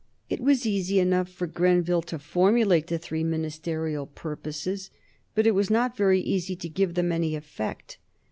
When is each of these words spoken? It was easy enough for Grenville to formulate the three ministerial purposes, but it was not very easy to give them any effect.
It 0.31 0.39
was 0.39 0.65
easy 0.65 0.99
enough 0.99 1.29
for 1.29 1.45
Grenville 1.45 2.01
to 2.01 2.17
formulate 2.17 2.87
the 2.87 2.97
three 2.97 3.23
ministerial 3.23 4.07
purposes, 4.07 4.89
but 5.35 5.45
it 5.45 5.53
was 5.53 5.69
not 5.69 5.95
very 5.95 6.21
easy 6.21 6.55
to 6.55 6.67
give 6.69 6.95
them 6.95 7.11
any 7.11 7.35
effect. 7.35 7.99